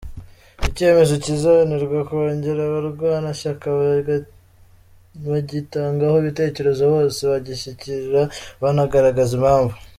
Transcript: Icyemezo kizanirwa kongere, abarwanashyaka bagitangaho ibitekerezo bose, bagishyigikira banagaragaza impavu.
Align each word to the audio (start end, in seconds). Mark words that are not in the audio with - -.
Icyemezo 0.67 1.13
kizanirwa 1.23 1.99
kongere, 2.09 2.61
abarwanashyaka 2.65 3.67
bagitangaho 5.29 6.15
ibitekerezo 6.23 6.83
bose, 6.93 7.19
bagishyigikira 7.31 8.21
banagaragaza 8.61 9.31
impavu. 9.39 9.73